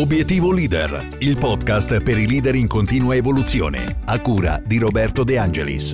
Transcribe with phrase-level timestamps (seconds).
[0.00, 5.36] Obiettivo Leader, il podcast per i leader in continua evoluzione, a cura di Roberto De
[5.36, 5.90] Angelis.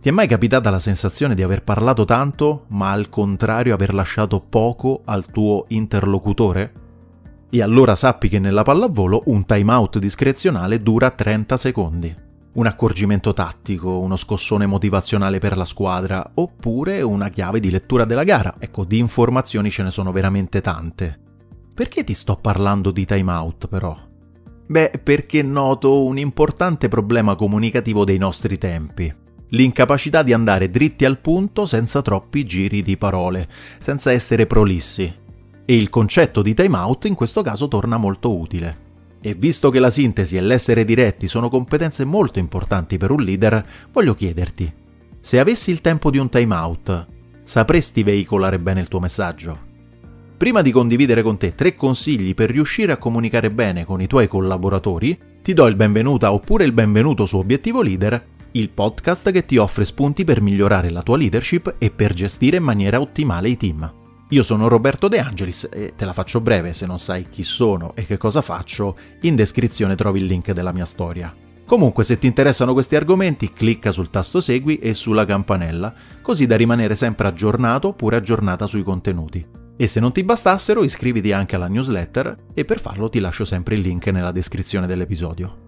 [0.00, 4.38] Ti è mai capitata la sensazione di aver parlato tanto, ma al contrario aver lasciato
[4.38, 6.72] poco al tuo interlocutore?
[7.50, 12.26] E allora sappi che nella pallavolo un timeout discrezionale dura 30 secondi
[12.58, 18.24] un accorgimento tattico, uno scossone motivazionale per la squadra, oppure una chiave di lettura della
[18.24, 18.56] gara.
[18.58, 21.20] Ecco, di informazioni ce ne sono veramente tante.
[21.72, 23.96] Perché ti sto parlando di timeout però?
[24.66, 29.14] Beh, perché noto un importante problema comunicativo dei nostri tempi.
[29.50, 35.14] L'incapacità di andare dritti al punto senza troppi giri di parole, senza essere prolissi.
[35.64, 38.86] E il concetto di timeout in questo caso torna molto utile.
[39.20, 43.64] E visto che la sintesi e l'essere diretti sono competenze molto importanti per un leader,
[43.92, 44.72] voglio chiederti,
[45.20, 47.06] se avessi il tempo di un time out,
[47.42, 49.66] sapresti veicolare bene il tuo messaggio?
[50.36, 54.28] Prima di condividere con te tre consigli per riuscire a comunicare bene con i tuoi
[54.28, 59.56] collaboratori, ti do il benvenuto oppure il benvenuto su Obiettivo Leader, il podcast che ti
[59.56, 63.92] offre spunti per migliorare la tua leadership e per gestire in maniera ottimale i team.
[64.30, 67.94] Io sono Roberto De Angelis e te la faccio breve se non sai chi sono
[67.94, 71.34] e che cosa faccio, in descrizione trovi il link della mia storia.
[71.64, 76.56] Comunque se ti interessano questi argomenti clicca sul tasto segui e sulla campanella, così da
[76.56, 79.46] rimanere sempre aggiornato oppure aggiornata sui contenuti.
[79.78, 83.76] E se non ti bastassero iscriviti anche alla newsletter e per farlo ti lascio sempre
[83.76, 85.66] il link nella descrizione dell'episodio.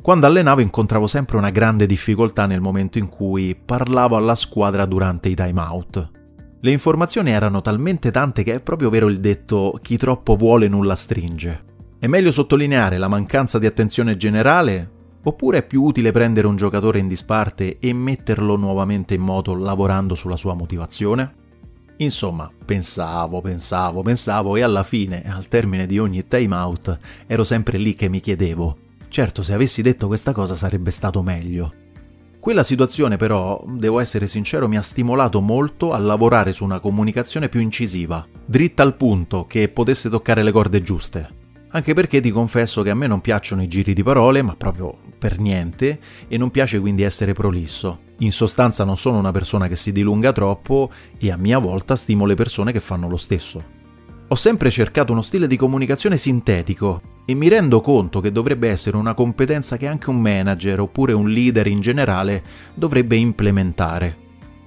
[0.00, 5.28] Quando allenavo incontravo sempre una grande difficoltà nel momento in cui parlavo alla squadra durante
[5.28, 6.23] i time out.
[6.64, 10.94] Le informazioni erano talmente tante che è proprio vero il detto chi troppo vuole nulla
[10.94, 11.62] stringe.
[11.98, 14.90] È meglio sottolineare la mancanza di attenzione generale
[15.24, 20.14] oppure è più utile prendere un giocatore in disparte e metterlo nuovamente in moto lavorando
[20.14, 21.34] sulla sua motivazione?
[21.98, 27.76] Insomma, pensavo, pensavo, pensavo e alla fine, al termine di ogni time out, ero sempre
[27.76, 28.76] lì che mi chiedevo,
[29.08, 31.74] certo se avessi detto questa cosa sarebbe stato meglio.
[32.44, 37.48] Quella situazione però, devo essere sincero, mi ha stimolato molto a lavorare su una comunicazione
[37.48, 41.26] più incisiva, dritta al punto, che potesse toccare le corde giuste.
[41.70, 44.94] Anche perché ti confesso che a me non piacciono i giri di parole, ma proprio
[45.18, 48.00] per niente, e non piace quindi essere prolisso.
[48.18, 52.26] In sostanza non sono una persona che si dilunga troppo e a mia volta stimo
[52.26, 53.73] le persone che fanno lo stesso.
[54.34, 58.96] Ho sempre cercato uno stile di comunicazione sintetico e mi rendo conto che dovrebbe essere
[58.96, 62.42] una competenza che anche un manager oppure un leader in generale
[62.74, 64.16] dovrebbe implementare.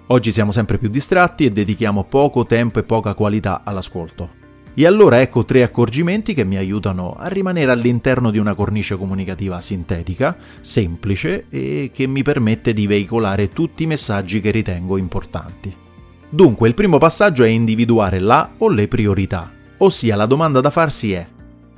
[0.07, 4.29] Oggi siamo sempre più distratti e dedichiamo poco tempo e poca qualità all'ascolto.
[4.73, 9.59] E allora ecco tre accorgimenti che mi aiutano a rimanere all'interno di una cornice comunicativa
[9.59, 15.75] sintetica, semplice e che mi permette di veicolare tutti i messaggi che ritengo importanti.
[16.29, 21.13] Dunque il primo passaggio è individuare la o le priorità, ossia la domanda da farsi
[21.13, 21.27] è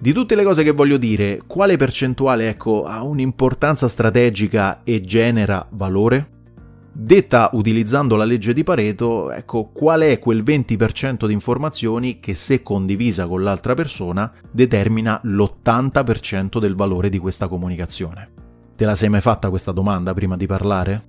[0.01, 5.67] di tutte le cose che voglio dire, quale percentuale ecco, ha un'importanza strategica e genera
[5.71, 6.37] valore?
[6.93, 12.61] Detta utilizzando la legge di Pareto, ecco, qual è quel 20% di informazioni che se
[12.61, 18.31] condivisa con l'altra persona determina l'80% del valore di questa comunicazione?
[18.77, 21.03] Te la sei mai fatta questa domanda prima di parlare?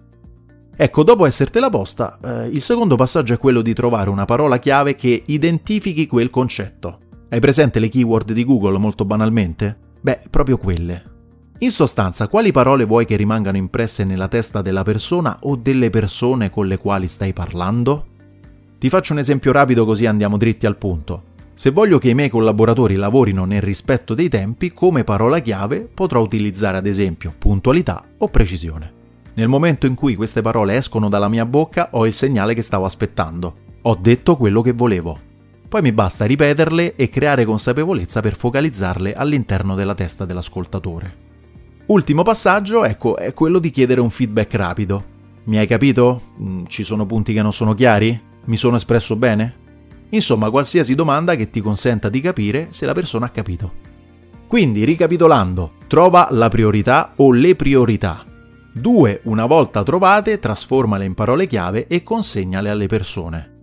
[0.82, 4.94] Ecco, dopo essertela posta, eh, il secondo passaggio è quello di trovare una parola chiave
[4.94, 7.00] che identifichi quel concetto.
[7.28, 9.76] Hai presente le keyword di Google molto banalmente?
[10.00, 11.02] Beh, proprio quelle.
[11.58, 16.48] In sostanza, quali parole vuoi che rimangano impresse nella testa della persona o delle persone
[16.48, 18.06] con le quali stai parlando?
[18.78, 21.24] Ti faccio un esempio rapido così andiamo dritti al punto.
[21.52, 26.22] Se voglio che i miei collaboratori lavorino nel rispetto dei tempi, come parola chiave potrò
[26.22, 29.00] utilizzare ad esempio puntualità o precisione.
[29.34, 32.84] Nel momento in cui queste parole escono dalla mia bocca ho il segnale che stavo
[32.84, 33.68] aspettando.
[33.82, 35.18] Ho detto quello che volevo.
[35.68, 41.28] Poi mi basta ripeterle e creare consapevolezza per focalizzarle all'interno della testa dell'ascoltatore.
[41.86, 45.04] Ultimo passaggio, ecco, è quello di chiedere un feedback rapido.
[45.44, 46.20] Mi hai capito?
[46.40, 48.20] Mm, ci sono punti che non sono chiari?
[48.46, 49.55] Mi sono espresso bene?
[50.10, 53.72] Insomma, qualsiasi domanda che ti consenta di capire se la persona ha capito.
[54.49, 58.25] Quindi, ricapitolando, trova la priorità o le priorità
[58.81, 59.21] 2.
[59.25, 63.59] Una volta trovate, trasformale in parole chiave e consegnale alle persone.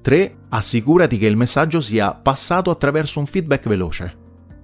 [0.00, 0.36] 3.
[0.50, 4.16] Assicurati che il messaggio sia passato attraverso un feedback veloce.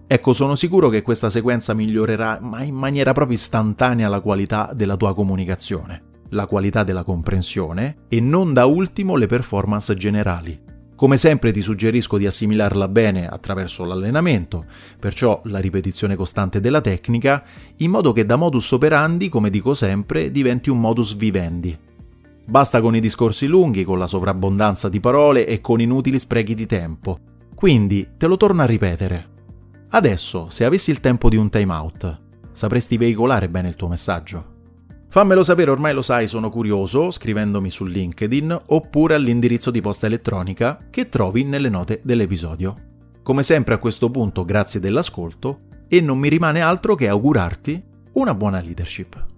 [0.07, 4.97] Ecco, sono sicuro che questa sequenza migliorerà, ma in maniera proprio istantanea, la qualità della
[4.97, 10.66] tua comunicazione, la qualità della comprensione e non da ultimo le performance generali.
[10.97, 14.65] Come sempre ti suggerisco di assimilarla bene attraverso l'allenamento,
[14.99, 17.45] perciò la ripetizione costante della tecnica,
[17.77, 21.79] in modo che da modus operandi, come dico sempre, diventi un modus vivendi.
[22.47, 26.65] Basta con i discorsi lunghi, con la sovrabbondanza di parole e con inutili sprechi di
[26.65, 27.19] tempo.
[27.55, 29.29] Quindi te lo torno a ripetere.
[29.91, 32.23] Adesso, se avessi il tempo di un time out,
[32.53, 34.56] sapresti veicolare bene il tuo messaggio?
[35.17, 40.89] Fammelo sapere, ormai lo sai, sono curioso, scrivendomi su LinkedIn oppure all'indirizzo di posta elettronica
[40.91, 42.77] che trovi nelle note dell'episodio.
[43.23, 47.83] Come sempre a questo punto grazie dell'ascolto e non mi rimane altro che augurarti
[48.13, 49.36] una buona leadership.